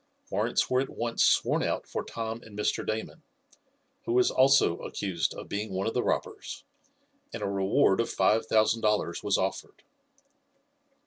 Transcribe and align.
Warrants 0.31 0.67
were 0.67 0.81
at 0.81 0.89
once 0.89 1.23
sworn 1.23 1.61
out 1.61 1.85
for 1.85 2.03
Tom 2.03 2.41
and 2.41 2.57
Mr. 2.57 2.83
Damon, 2.83 3.21
who 4.05 4.13
was 4.13 4.31
also 4.31 4.77
accused 4.79 5.35
of 5.35 5.47
being 5.47 5.71
one 5.71 5.85
of 5.85 5.93
the 5.93 6.01
robbers, 6.01 6.63
and 7.31 7.43
a 7.43 7.47
reward 7.47 8.01
of 8.01 8.09
five 8.09 8.47
thousand 8.47 8.81
dollars 8.81 9.21
was 9.21 9.37
offered. 9.37 9.83